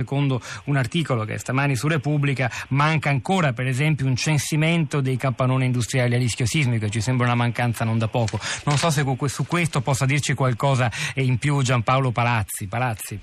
Secondo 0.00 0.40
un 0.64 0.78
articolo 0.78 1.24
che 1.24 1.36
stamani 1.36 1.76
su 1.76 1.86
Repubblica 1.86 2.50
manca 2.68 3.10
ancora 3.10 3.52
per 3.52 3.66
esempio 3.66 4.06
un 4.06 4.16
censimento 4.16 5.02
dei 5.02 5.18
capannoni 5.18 5.66
industriali 5.66 6.14
a 6.14 6.18
rischio 6.18 6.46
sismico, 6.46 6.88
ci 6.88 7.02
sembra 7.02 7.26
una 7.26 7.34
mancanza 7.34 7.84
non 7.84 7.98
da 7.98 8.08
poco. 8.08 8.40
Non 8.64 8.78
so 8.78 8.88
se 8.88 9.04
su 9.26 9.46
questo 9.46 9.82
possa 9.82 10.06
dirci 10.06 10.32
qualcosa 10.32 10.90
in 11.16 11.36
più 11.36 11.60
Giampaolo 11.60 12.12
Palazzi. 12.12 12.66
Palazzi. 12.66 13.20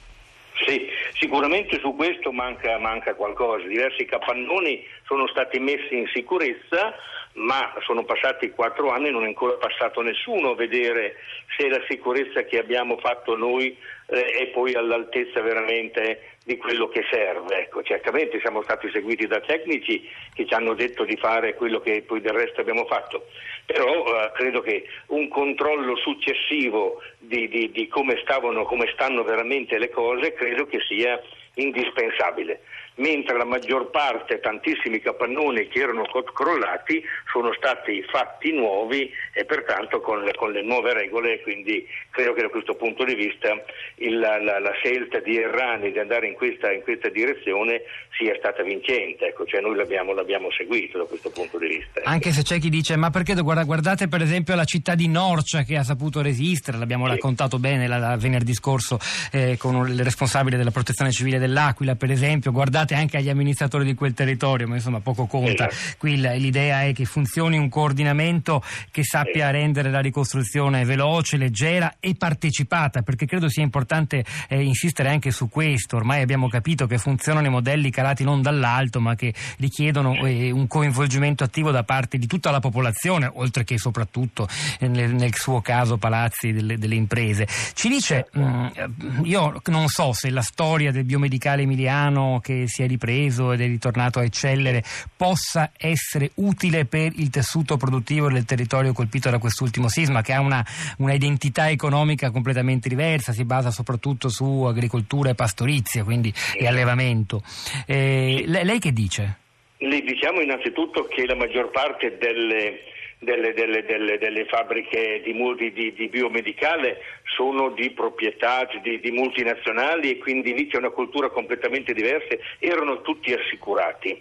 Sì, 0.67 0.85
sicuramente 1.17 1.79
su 1.79 1.95
questo 1.95 2.31
manca, 2.31 2.77
manca 2.77 3.15
qualcosa. 3.15 3.65
Diversi 3.65 4.05
capannoni 4.05 4.83
sono 5.07 5.27
stati 5.29 5.57
messi 5.57 5.97
in 5.97 6.05
sicurezza 6.13 6.93
ma 7.37 7.73
sono 7.85 8.03
passati 8.03 8.49
quattro 8.49 8.89
anni 8.89 9.07
e 9.07 9.11
non 9.11 9.23
è 9.23 9.27
ancora 9.27 9.53
passato 9.53 10.01
nessuno 10.01 10.51
a 10.51 10.55
vedere 10.55 11.17
se 11.55 11.67
la 11.69 11.81
sicurezza 11.87 12.43
che 12.43 12.57
abbiamo 12.57 12.97
fatto 12.97 13.35
noi 13.35 13.77
eh, 14.07 14.25
è 14.25 14.47
poi 14.47 14.73
all'altezza 14.73 15.41
veramente 15.41 16.37
di 16.43 16.57
quello 16.57 16.87
che 16.87 17.05
serve. 17.11 17.63
Ecco, 17.63 17.83
certamente 17.83 18.39
siamo 18.39 18.63
stati 18.63 18.89
seguiti 18.91 19.27
da 19.27 19.39
tecnici 19.41 20.09
che 20.33 20.47
ci 20.47 20.53
hanno 20.53 20.73
detto 20.73 21.03
di 21.03 21.15
fare 21.17 21.53
quello 21.53 21.79
che 21.79 22.01
poi 22.01 22.21
del 22.21 22.33
resto 22.33 22.61
abbiamo 22.61 22.85
fatto, 22.85 23.27
però 23.65 24.05
eh, 24.05 24.31
credo 24.33 24.61
che 24.61 24.87
un 25.07 25.27
controllo 25.27 25.95
successivo 25.97 27.01
di, 27.19 27.47
di, 27.49 27.69
di 27.69 27.87
come, 27.87 28.17
stavano, 28.23 28.63
come 28.63 28.89
stanno 28.93 29.23
veramente 29.23 29.77
le 29.77 29.89
cose 29.89 30.33
credo 30.33 30.65
che 30.65 30.79
sia 30.87 31.21
indispensabile 31.55 32.61
mentre 32.97 33.37
la 33.37 33.45
maggior 33.45 33.89
parte, 33.89 34.39
tantissimi 34.39 34.99
capannoni 34.99 35.67
che 35.67 35.79
erano 35.79 36.05
crollati 36.33 37.03
sono 37.31 37.53
stati 37.53 38.03
fatti 38.09 38.51
nuovi 38.51 39.11
e 39.33 39.45
pertanto 39.45 39.99
con 40.01 40.23
le, 40.23 40.33
con 40.35 40.51
le 40.51 40.61
nuove 40.63 40.93
regole, 40.93 41.41
quindi 41.41 41.85
credo 42.09 42.33
che 42.33 42.41
da 42.41 42.49
questo 42.49 42.75
punto 42.75 43.03
di 43.03 43.15
vista 43.15 43.49
il, 43.95 44.17
la, 44.17 44.39
la, 44.39 44.71
scelta 44.81 45.19
di 45.19 45.37
Errani 45.37 45.91
di 45.91 45.99
andare 45.99 46.27
in 46.27 46.33
questa, 46.33 46.71
in 46.71 46.81
questa 46.81 47.09
direzione 47.09 47.81
sia 48.17 48.35
stata 48.37 48.63
vincente, 48.63 49.27
ecco, 49.27 49.45
cioè 49.45 49.61
noi 49.61 49.75
l'abbiamo, 49.75 50.13
l'abbiamo, 50.13 50.49
seguito 50.51 50.97
da 50.97 51.03
questo 51.03 51.29
punto 51.29 51.57
di 51.57 51.67
vista. 51.67 52.01
Anche 52.03 52.31
se 52.31 52.41
c'è 52.41 52.59
chi 52.59 52.69
dice 52.69 52.95
ma 52.95 53.09
perché 53.09 53.35
guardate 53.35 54.07
per 54.07 54.21
esempio 54.21 54.55
la 54.55 54.65
città 54.65 54.95
di 54.95 55.07
Norcia 55.07 55.63
che 55.63 55.77
ha 55.77 55.83
saputo 55.83 56.21
resistere, 56.21 56.77
l'abbiamo 56.77 57.05
sì. 57.05 57.11
raccontato 57.11 57.59
bene 57.59 57.87
la, 57.87 57.97
la, 57.97 58.17
venerdì 58.17 58.53
scorso 58.53 58.97
eh, 59.31 59.57
con 59.57 59.87
il 59.87 60.03
responsabile 60.03 60.57
della 60.57 60.71
protezione 60.71 61.11
civile 61.11 61.37
dell'Aquila 61.37 61.95
per 61.95 62.09
esempio, 62.09 62.51
guardate 62.51 62.86
pensate 62.87 62.95
anche 62.95 63.17
agli 63.17 63.29
amministratori 63.29 63.83
di 63.83 63.93
quel 63.93 64.13
territorio, 64.13 64.67
ma 64.67 64.75
insomma 64.75 64.99
poco 65.01 65.25
conta. 65.25 65.67
Esatto. 65.67 65.95
Qui 65.97 66.17
l'idea 66.17 66.83
è 66.83 66.93
che 66.93 67.05
funzioni 67.05 67.57
un 67.57 67.69
coordinamento 67.69 68.63
che 68.91 69.03
sappia 69.03 69.49
rendere 69.49 69.91
la 69.91 69.99
ricostruzione 69.99 70.85
veloce, 70.85 71.37
leggera 71.37 71.95
e 71.99 72.15
partecipata, 72.15 73.01
perché 73.01 73.25
credo 73.25 73.49
sia 73.49 73.63
importante 73.63 74.23
eh, 74.47 74.61
insistere 74.61 75.09
anche 75.09 75.31
su 75.31 75.49
questo. 75.49 75.97
Ormai 75.97 76.21
abbiamo 76.21 76.47
capito 76.47 76.87
che 76.87 76.97
funzionano 76.97 77.45
i 77.47 77.49
modelli 77.49 77.91
calati 77.91 78.23
non 78.23 78.41
dall'alto, 78.41 78.99
ma 78.99 79.15
che 79.15 79.33
richiedono 79.57 80.15
eh, 80.25 80.51
un 80.51 80.67
coinvolgimento 80.67 81.43
attivo 81.43 81.71
da 81.71 81.83
parte 81.83 82.17
di 82.17 82.27
tutta 82.27 82.51
la 82.51 82.59
popolazione, 82.59 83.29
oltre 83.33 83.63
che 83.63 83.77
soprattutto 83.77 84.47
eh, 84.79 84.87
nel, 84.87 85.13
nel, 85.13 85.35
suo 85.35 85.61
caso 85.61 85.97
palazzi 85.97 86.53
delle, 86.53 86.77
delle 86.77 86.95
imprese. 86.95 87.47
Ci 87.73 87.89
dice, 87.89 88.27
mh, 88.31 88.41
mm, 88.41 89.25
io 89.25 89.61
non 89.65 89.87
so 89.87 90.13
se 90.13 90.29
la 90.29 90.41
storia 90.41 90.91
del 90.91 91.03
biomedicale 91.03 91.63
emiliano 91.63 92.39
che 92.41 92.65
si 92.67 92.76
è 92.83 92.87
ripreso 92.87 93.51
ed 93.51 93.61
è 93.61 93.65
ritornato 93.65 94.19
a 94.19 94.23
eccellere 94.23 94.83
possa 95.15 95.71
essere 95.77 96.31
utile 96.35 96.85
per 96.85 97.11
il 97.15 97.29
tessuto 97.29 97.77
produttivo 97.77 98.29
del 98.29 98.45
territorio 98.45 98.93
colpito 98.93 99.29
da 99.29 99.37
quest'ultimo 99.37 99.89
sisma 99.89 100.21
che 100.21 100.33
ha 100.33 100.39
una, 100.39 100.63
una 100.97 101.13
identità 101.13 101.69
economica 101.69 102.31
completamente 102.31 102.89
diversa, 102.89 103.31
si 103.31 103.45
basa 103.45 103.71
soprattutto 103.71 104.29
su 104.29 104.63
agricoltura 104.63 105.29
e 105.29 105.35
pastorizia 105.35 106.03
quindi, 106.03 106.33
e 106.57 106.67
allevamento. 106.67 107.41
Eh, 107.85 108.43
lei 108.45 108.79
che 108.79 108.91
dice? 108.91 109.37
Le 109.77 110.01
diciamo 110.01 110.41
innanzitutto 110.41 111.07
che 111.07 111.25
la 111.25 111.35
maggior 111.35 111.69
parte 111.69 112.17
delle 112.17 112.95
delle, 113.19 113.53
delle, 113.53 113.83
delle, 113.83 114.17
delle 114.17 114.45
fabbriche 114.45 115.21
di, 115.23 115.33
di, 115.73 115.93
di, 115.93 116.07
biomedicale 116.07 116.97
sono 117.37 117.69
di 117.69 117.91
proprietà 117.91 118.67
di, 118.81 118.99
di, 118.99 119.11
multinazionali 119.11 120.09
e 120.09 120.17
quindi 120.17 120.55
lì 120.55 120.65
c'è 120.67 120.77
una 120.77 120.89
cultura 120.89 121.29
completamente 121.29 121.93
diversa, 121.93 122.35
erano 122.57 123.01
tutti 123.01 123.31
assicurati 123.31 124.19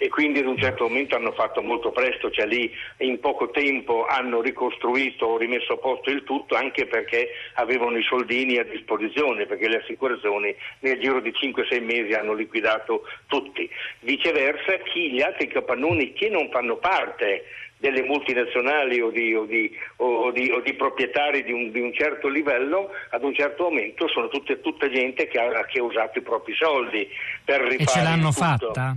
e 0.00 0.08
quindi 0.08 0.38
ad 0.38 0.46
un 0.46 0.58
certo 0.58 0.84
momento 0.84 1.16
hanno 1.16 1.32
fatto 1.32 1.60
molto 1.60 1.90
presto, 1.90 2.30
cioè 2.30 2.46
lì 2.46 2.70
in 2.98 3.18
poco 3.18 3.50
tempo 3.50 4.06
hanno 4.06 4.40
ricostruito 4.40 5.36
rimesso 5.38 5.72
a 5.72 5.78
posto 5.78 6.10
il 6.10 6.22
tutto 6.22 6.54
anche 6.54 6.86
perché 6.86 7.30
avevano 7.54 7.98
i 7.98 8.04
soldini 8.04 8.58
a 8.58 8.64
disposizione, 8.64 9.46
perché 9.46 9.66
le 9.66 9.78
assicurazioni 9.78 10.54
nel 10.80 11.00
giro 11.00 11.20
di 11.20 11.30
5-6 11.30 11.82
mesi 11.82 12.12
hanno 12.12 12.34
liquidato 12.34 13.02
tutti. 13.26 13.68
Viceversa 14.00 14.76
chi 14.84 15.10
gli 15.10 15.20
altri 15.20 15.48
capannoni 15.48 16.12
che 16.12 16.28
non 16.28 16.48
fanno 16.50 16.76
parte 16.76 17.44
delle 17.78 18.02
multinazionali 18.02 19.00
o 19.00 19.10
di, 19.10 19.34
o 19.34 19.44
di, 19.44 19.70
o 19.96 20.30
di, 20.32 20.50
o 20.50 20.60
di 20.60 20.74
proprietari 20.74 21.50
un, 21.52 21.70
di 21.70 21.80
un, 21.80 21.92
certo 21.94 22.28
livello, 22.28 22.90
ad 23.10 23.22
un 23.22 23.34
certo 23.34 23.64
momento 23.64 24.08
sono 24.08 24.28
tutte, 24.28 24.60
tutta 24.60 24.90
gente 24.90 25.28
che 25.28 25.38
ha, 25.38 25.64
che 25.64 25.78
ha, 25.78 25.82
usato 25.82 26.18
i 26.18 26.22
propri 26.22 26.54
soldi 26.54 27.08
per 27.44 27.60
rifare. 27.60 27.82
E 27.82 27.86
ce 27.86 28.02
l'hanno 28.02 28.32
fatta? 28.32 28.96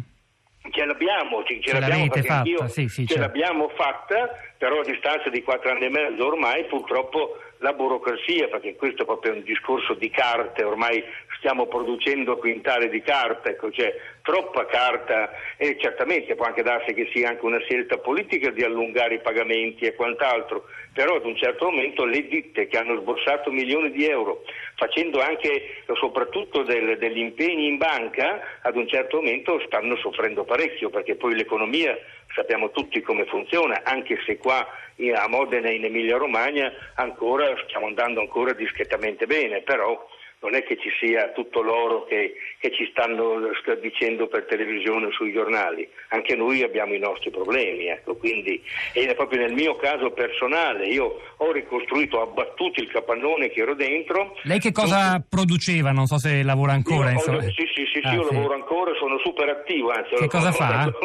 Ce 0.70 0.86
l'abbiamo, 0.86 1.44
ce, 1.44 1.60
ce 1.60 1.80
l'abbiamo 1.80 2.08
fatta, 2.08 2.68
sì, 2.68 2.88
sì, 2.88 3.08
ce 3.08 3.16
certo. 3.16 3.22
l'abbiamo 3.22 3.70
fatta, 3.70 4.30
però 4.62 4.82
a 4.82 4.84
distanza 4.84 5.30
di 5.30 5.42
quattro 5.42 5.72
anni 5.72 5.86
e 5.86 5.90
mezzo 5.90 6.24
ormai 6.24 6.66
purtroppo 6.66 7.40
la 7.62 7.74
burocrazia, 7.74 8.48
perché 8.48 8.76
questo 8.76 9.02
è 9.02 9.06
proprio 9.06 9.34
un 9.34 9.42
discorso 9.42 9.96
di 9.96 10.12
carte, 10.12 10.64
ormai 10.64 11.04
stiamo 11.38 11.66
producendo 11.66 12.38
quintali 12.38 12.88
di 12.90 13.02
carta, 13.02 13.50
ecco, 13.50 13.70
c'è 13.70 13.92
troppa 14.22 14.68
carta 14.68 15.32
e 15.58 15.78
certamente 15.80 16.36
può 16.36 16.46
anche 16.46 16.62
darsi 16.62 16.94
che 16.94 17.10
sia 17.12 17.30
anche 17.30 17.44
una 17.44 17.60
scelta 17.60 17.98
politica 17.98 18.52
di 18.52 18.64
allungare 18.64 19.16
i 19.16 19.22
pagamenti 19.22 19.86
e 19.86 19.96
quant'altro, 19.96 20.66
però 20.94 21.16
ad 21.16 21.26
un 21.26 21.36
certo 21.38 21.66
momento 21.66 22.06
le 22.06 22.28
ditte 22.28 22.68
che 22.68 22.78
hanno 22.78 23.00
sborsato 23.00 23.50
milioni 23.50 23.90
di 23.90 24.06
euro, 24.06 24.44
facendo 24.76 25.22
anche 25.22 25.84
soprattutto 25.96 26.62
del, 26.62 27.00
degli 27.00 27.20
impegni 27.20 27.66
in 27.66 27.78
banca, 27.78 28.60
ad 28.62 28.76
un 28.76 28.88
certo 28.88 29.18
momento 29.18 29.60
stanno 29.66 29.96
soffrendo 29.98 30.44
parecchio, 30.44 30.92
perché 30.92 31.16
poi 31.16 31.36
l'economia 31.36 31.98
sappiamo 32.34 32.72
tutti 32.72 33.02
come 33.02 33.26
funziona, 33.26 33.82
anche 33.84 34.20
se 34.26 34.38
qua 34.38 34.68
a 35.16 35.28
Modena 35.28 35.72
in 35.72 35.86
Emilia 35.86 36.18
Romagna 36.18 36.72
ancora 36.96 37.54
stiamo 37.68 37.88
andando 37.88 38.20
ancora 38.20 38.54
discretamente 38.54 39.26
bene, 39.26 39.62
però 39.62 40.08
non 40.42 40.56
è 40.56 40.64
che 40.64 40.78
ci 40.78 40.90
sia 41.00 41.30
tutto 41.30 41.62
l'oro 41.62 42.06
che, 42.06 42.34
che 42.60 42.72
ci 42.74 42.88
stanno 42.90 43.52
dicendo 43.80 44.28
per 44.28 44.46
televisione 44.46 45.06
o 45.06 45.12
sui 45.12 45.32
giornali, 45.32 45.88
anche 46.10 46.36
noi 46.36 46.64
abbiamo 46.64 46.94
i 46.94 47.00
nostri 47.00 47.30
problemi, 47.30 47.88
ecco, 47.88 48.16
quindi, 48.16 48.62
e 48.94 49.14
proprio 49.14 49.42
nel 49.42 49.54
mio 49.54 49.76
caso 49.76 50.10
personale, 50.12 50.88
io 50.88 51.20
ho 51.38 51.52
ricostruito, 51.52 52.18
ho 52.18 52.24
abbattuto 52.24 52.82
il 52.82 52.90
capannone 52.90 53.50
che 53.50 53.62
ero 53.62 53.76
dentro. 53.76 54.36
Lei 54.44 54.60
che 54.60 54.72
cosa 54.72 55.12
non... 55.12 55.26
produceva? 55.30 55.92
Non 55.92 56.08
so 56.08 56.18
se 56.18 56.42
lavora 56.42 56.74
ancora. 56.74 57.12
Io, 57.12 57.18
ho, 57.20 57.42
sì, 57.42 57.68
sì, 57.74 57.86
sì, 57.94 58.00
ah, 58.02 58.14
io 58.14 58.24
sì. 58.24 58.34
lavoro 58.34 58.56
ancora, 58.56 58.94
sono 58.96 59.20
super 59.20 59.48
attivo. 59.48 59.92
Anzi, 59.92 60.16
che 60.16 60.28
cosa 60.28 60.52
fa? 60.52 60.92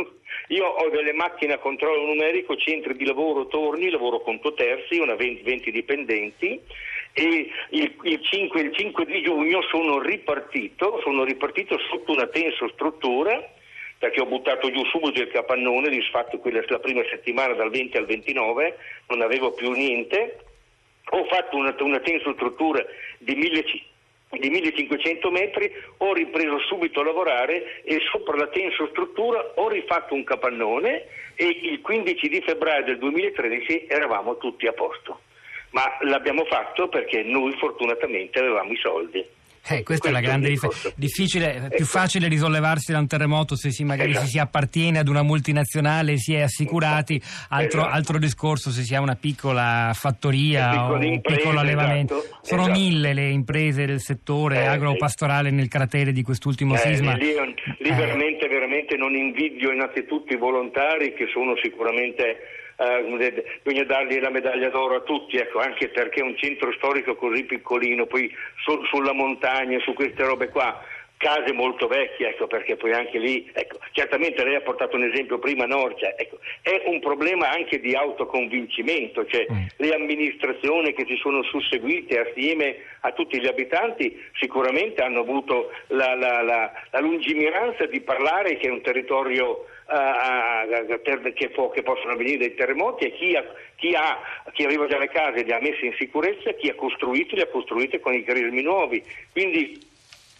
Io 0.48 0.64
ho 0.64 0.88
delle 0.90 1.12
macchine 1.12 1.54
a 1.54 1.58
controllo 1.58 2.06
numerico, 2.06 2.56
centri 2.56 2.96
di 2.96 3.04
lavoro 3.04 3.46
torni, 3.46 3.90
lavoro 3.90 4.20
conto 4.20 4.54
terzi, 4.54 4.98
una 4.98 5.14
20, 5.14 5.42
20 5.42 5.70
dipendenti 5.70 6.60
e 7.12 7.50
il, 7.70 7.94
il, 8.02 8.20
5, 8.22 8.60
il 8.60 8.74
5 8.74 9.06
di 9.06 9.22
giugno 9.22 9.62
sono 9.62 9.98
ripartito, 9.98 11.00
sono 11.02 11.24
ripartito 11.24 11.78
sotto 11.90 12.12
una 12.12 12.26
tenso 12.26 12.68
struttura 12.68 13.42
perché 13.98 14.20
ho 14.20 14.26
buttato 14.26 14.70
giù 14.70 14.84
subito 14.84 15.22
il 15.22 15.30
capannone, 15.30 15.88
disfatto 15.88 16.38
quella, 16.38 16.62
la 16.66 16.78
prima 16.78 17.02
settimana 17.08 17.54
dal 17.54 17.70
20 17.70 17.96
al 17.96 18.04
29, 18.04 18.76
non 19.08 19.22
avevo 19.22 19.52
più 19.52 19.72
niente, 19.72 20.38
ho 21.08 21.24
fatto 21.24 21.56
una, 21.56 21.74
una 21.78 22.00
tensostruttura 22.00 22.84
di 23.18 23.34
1500 23.34 23.94
di 24.38 24.50
1500 24.50 25.30
metri, 25.30 25.70
ho 25.98 26.12
ripreso 26.12 26.58
subito 26.60 27.00
a 27.00 27.04
lavorare 27.04 27.82
e 27.82 28.00
sopra 28.10 28.36
la 28.36 28.48
tensostruttura 28.48 29.52
ho 29.54 29.68
rifatto 29.68 30.14
un 30.14 30.24
capannone 30.24 31.06
e 31.34 31.46
il 31.46 31.80
15 31.80 32.28
di 32.28 32.40
febbraio 32.40 32.84
del 32.84 32.98
2013 32.98 33.86
eravamo 33.88 34.36
tutti 34.38 34.66
a 34.66 34.72
posto. 34.72 35.20
Ma 35.70 35.96
l'abbiamo 36.00 36.44
fatto 36.44 36.88
perché 36.88 37.22
noi 37.22 37.52
fortunatamente 37.58 38.38
avevamo 38.38 38.72
i 38.72 38.76
soldi. 38.76 39.24
Eh, 39.68 39.82
questa 39.82 40.08
è 40.08 40.12
la 40.12 40.20
grande 40.20 40.48
differenza. 40.48 40.92
Difficile, 40.94 41.54
ecco. 41.56 41.76
più 41.76 41.84
facile 41.84 42.28
risollevarsi 42.28 42.92
da 42.92 42.98
un 42.98 43.06
terremoto 43.06 43.56
se 43.56 43.70
si, 43.70 43.84
magari 43.84 44.12
esatto. 44.12 44.26
si, 44.26 44.38
appartiene 44.38 44.98
ad 44.98 45.08
una 45.08 45.22
multinazionale 45.22 46.18
si 46.18 46.34
è 46.34 46.42
assicurati, 46.42 47.20
altro, 47.48 47.80
esatto. 47.80 47.94
altro, 47.94 48.18
discorso 48.18 48.70
se 48.70 48.82
si 48.82 48.94
ha 48.94 49.00
una 49.00 49.16
piccola 49.16 49.90
fattoria 49.94 50.90
o 50.90 50.94
un 50.94 51.20
piccolo 51.20 51.58
allevamento. 51.58 52.18
Esatto. 52.18 52.38
Sono 52.42 52.62
esatto. 52.62 52.78
mille 52.78 53.12
le 53.12 53.28
imprese 53.30 53.86
del 53.86 54.00
settore 54.00 54.62
eh, 54.62 54.66
agropastorale 54.66 55.50
nel 55.50 55.68
cratere 55.68 56.12
di 56.12 56.22
quest'ultimo 56.22 56.74
eh, 56.74 56.78
sisma. 56.78 57.14
Lì, 57.14 57.26
lì 57.78 57.88
eh. 57.88 57.94
veramente, 57.94 58.46
veramente 58.76 58.96
non 58.96 59.14
invidio 59.14 59.72
innanzitutto 59.72 60.32
i 60.32 60.36
volontari 60.36 61.14
che 61.14 61.26
sono 61.28 61.56
sicuramente 61.56 62.36
eh, 62.76 63.44
bisogna 63.62 63.84
dargli 63.84 64.20
la 64.20 64.28
medaglia 64.28 64.68
d'oro 64.68 64.96
a 64.96 65.00
tutti, 65.00 65.36
ecco, 65.36 65.60
anche 65.60 65.88
perché 65.88 66.20
un 66.22 66.36
centro 66.36 66.72
storico 66.72 67.16
così 67.16 67.44
piccolino, 67.44 68.04
poi 68.04 68.30
su, 68.62 68.84
sulla 68.84 69.14
montagna, 69.14 69.78
su 69.80 69.94
queste 69.94 70.22
robe 70.24 70.50
qua, 70.50 70.78
case 71.16 71.52
molto 71.52 71.86
vecchie, 71.86 72.30
ecco, 72.30 72.46
perché 72.46 72.76
poi 72.76 72.92
anche 72.92 73.18
lì, 73.18 73.50
ecco, 73.52 73.78
certamente 73.92 74.44
lei 74.44 74.56
ha 74.56 74.60
portato 74.60 74.96
un 74.96 75.04
esempio 75.04 75.38
prima 75.38 75.64
Norcia, 75.64 76.14
ecco, 76.16 76.38
è 76.62 76.82
un 76.86 77.00
problema 77.00 77.50
anche 77.50 77.80
di 77.80 77.94
autoconvincimento, 77.94 79.24
cioè 79.26 79.46
mm. 79.50 79.66
le 79.76 79.94
amministrazioni 79.94 80.92
che 80.92 81.04
si 81.06 81.16
sono 81.16 81.42
susseguite 81.42 82.18
assieme 82.18 82.76
a 83.00 83.12
tutti 83.12 83.40
gli 83.40 83.46
abitanti 83.46 84.20
sicuramente 84.38 85.02
hanno 85.02 85.20
avuto 85.20 85.70
la, 85.88 86.14
la, 86.14 86.42
la, 86.42 86.72
la 86.90 87.00
lungimiranza 87.00 87.86
di 87.86 88.00
parlare 88.00 88.56
che 88.56 88.68
è 88.68 88.70
un 88.70 88.82
territorio 88.82 89.66
uh, 89.86 91.32
che, 91.34 91.48
può, 91.50 91.70
che, 91.70 91.82
possono 91.82 92.12
avvenire 92.12 92.38
dei 92.38 92.54
terremoti 92.54 93.04
e 93.04 93.12
chi, 93.12 93.36
ha, 93.36 93.44
chi, 93.76 93.94
ha, 93.94 94.20
chi, 94.52 94.64
aveva 94.64 94.86
già 94.86 94.98
le 94.98 95.08
case 95.08 95.44
le 95.44 95.54
ha 95.54 95.60
messe 95.60 95.86
in 95.86 95.94
sicurezza, 95.96 96.52
chi 96.52 96.68
ha 96.68 96.74
costruito 96.74 97.36
le 97.36 97.42
ha 97.42 97.48
costruite 97.48 98.00
con 98.00 98.12
i 98.12 98.24
crismi 98.24 98.62
nuovi. 98.62 99.02
Quindi 99.32 99.94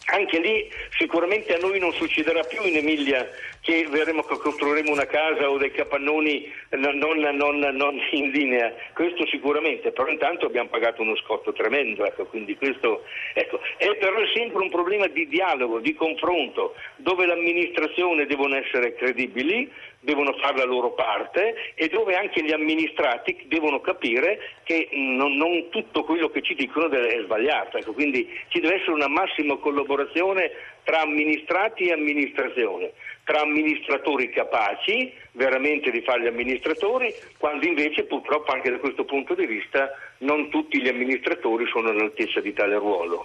anche 0.07 0.39
lì 0.39 0.71
sicuramente 0.97 1.55
a 1.55 1.59
noi 1.59 1.79
non 1.79 1.93
succederà 1.93 2.43
più 2.45 2.63
in 2.63 2.77
Emilia 2.77 3.29
che 3.61 3.87
verremo, 3.91 4.23
costruiremo 4.23 4.93
una 4.93 5.07
casa 5.07 5.51
o 5.51 5.59
dei 5.59 5.73
capannoni 5.73 6.53
non, 6.71 6.99
non, 6.99 7.59
non, 7.59 8.01
in 8.13 8.31
linea, 8.31 8.73
questo 8.95 9.27
sicuramente, 9.27 9.91
però 9.91 10.09
intanto 10.09 10.47
abbiamo 10.47 10.69
pagato 10.69 11.03
uno 11.03 11.17
scotto 11.17 11.53
tremendo, 11.53 12.05
ecco, 12.05 12.27
questo 12.27 13.03
ecco. 13.35 13.61
è 13.77 13.97
però 13.97 14.19
sempre 14.33 14.63
un 14.63 14.71
problema 14.71 15.09
di 15.09 15.27
dialogo, 15.27 15.81
di 15.81 15.95
confronto, 15.95 16.75
dove 16.97 17.27
l'amministrazione 17.27 18.27
devono 18.27 18.57
essere 18.57 18.95
credibili, 18.95 19.69
devono 20.07 20.33
fare 20.41 20.59
la 20.59 20.65
loro 20.65 20.93
parte 20.93 21.73
e 21.75 21.89
dove 21.89 22.15
anche 22.15 22.43
gli 22.43 22.53
amministrati 22.53 23.37
devono 23.47 23.81
capire 23.81 24.39
che 24.63 24.89
non, 24.93 25.37
non 25.37 25.69
tutto 25.69 26.05
quello 26.05 26.29
che 26.31 26.43
ci 26.43 26.55
dicono 26.55 26.89
è 26.89 27.23
sbagliato, 27.25 27.77
ecco, 27.77 27.93
quindi 27.93 28.27
ci 28.49 28.61
deve 28.61 28.77
essere 28.77 28.93
una 28.93 29.09
massima 29.09 29.57
collaborazione 29.57 30.53
tra 30.85 31.01
amministrati 31.01 31.89
e 31.89 31.93
amministrazione, 31.93 32.93
tra 33.25 33.41
amministratori 33.41 34.31
capaci 34.31 35.13
veramente 35.33 35.91
di 35.91 36.01
fare 36.03 36.23
gli 36.23 36.29
amministratori, 36.29 37.13
quando 37.39 37.67
invece 37.67 38.05
purtroppo 38.05 38.53
anche 38.53 38.71
da 38.71 38.79
questo 38.79 39.05
punto 39.05 39.35
di 39.35 39.47
vista 39.47 39.91
non 40.19 40.49
tutti 40.51 40.81
gli 40.81 40.89
amministratori 40.89 41.67
sono 41.67 41.89
all'altezza 41.89 42.41
di 42.41 42.53
tale 42.53 42.77
ruolo. 42.77 43.25